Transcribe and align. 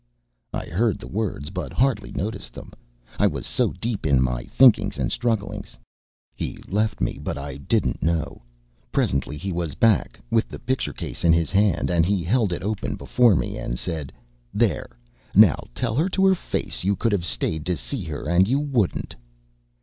I 0.51 0.65
heard 0.65 0.97
the 0.97 1.05
words, 1.07 1.51
but 1.51 1.71
hardly 1.71 2.11
noticed 2.11 2.53
them, 2.53 2.73
I 3.19 3.27
was 3.27 3.45
so 3.45 3.71
deep 3.71 4.03
in 4.07 4.19
my 4.19 4.45
thinkings 4.45 4.97
and 4.97 5.11
strugglings. 5.11 5.77
He 6.33 6.57
left 6.67 7.01
me, 7.01 7.19
but 7.21 7.37
I 7.37 7.57
didn't 7.57 8.01
know. 8.01 8.41
Presently 8.91 9.37
he 9.37 9.51
was 9.53 9.75
back, 9.75 10.19
with 10.31 10.49
the 10.49 10.57
picture 10.57 10.91
case 10.91 11.23
in 11.23 11.33
his 11.33 11.51
hand, 11.51 11.91
and 11.91 12.03
he 12.03 12.23
held 12.23 12.51
it 12.51 12.63
open 12.63 12.95
before 12.95 13.35
me 13.35 13.59
and 13.59 13.77
said: 13.77 14.11
"There, 14.55 14.89
now, 15.35 15.65
tell 15.75 15.93
her 15.97 16.09
to 16.09 16.25
her 16.25 16.33
face 16.33 16.83
you 16.83 16.95
could 16.95 17.11
have 17.11 17.23
stayed 17.23 17.63
to 17.67 17.77
see 17.77 18.01
her, 18.05 18.27
and 18.27 18.47
you 18.47 18.59
wouldn't." 18.59 19.13